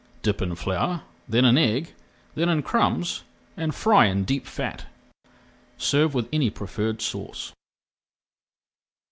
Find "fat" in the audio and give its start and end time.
4.47-4.87